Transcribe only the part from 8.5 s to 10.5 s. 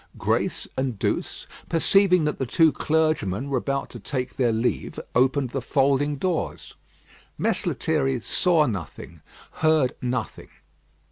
nothing; heard nothing.